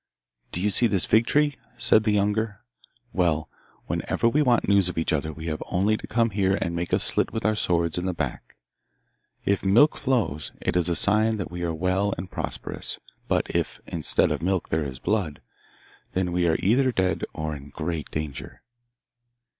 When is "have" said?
5.45-5.61